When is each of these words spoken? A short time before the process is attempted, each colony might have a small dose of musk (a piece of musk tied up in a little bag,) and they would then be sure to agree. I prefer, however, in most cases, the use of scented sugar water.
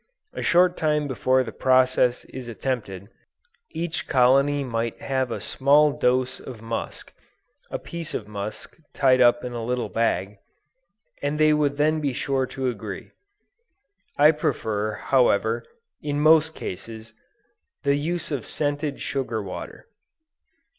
A 0.33 0.41
short 0.41 0.77
time 0.77 1.07
before 1.07 1.43
the 1.43 1.51
process 1.51 2.25
is 2.25 2.47
attempted, 2.47 3.07
each 3.69 4.07
colony 4.07 4.63
might 4.63 4.99
have 4.99 5.29
a 5.29 5.39
small 5.39 5.91
dose 5.91 6.39
of 6.39 6.59
musk 6.59 7.13
(a 7.69 7.77
piece 7.77 8.15
of 8.15 8.27
musk 8.27 8.77
tied 8.95 9.21
up 9.21 9.43
in 9.43 9.53
a 9.53 9.63
little 9.63 9.89
bag,) 9.89 10.39
and 11.21 11.39
they 11.39 11.53
would 11.53 11.77
then 11.77 12.01
be 12.01 12.13
sure 12.13 12.47
to 12.47 12.67
agree. 12.67 13.11
I 14.17 14.31
prefer, 14.31 14.93
however, 14.93 15.63
in 16.01 16.19
most 16.19 16.55
cases, 16.55 17.13
the 17.83 17.93
use 17.95 18.31
of 18.31 18.47
scented 18.47 19.01
sugar 19.01 19.43
water. 19.43 19.85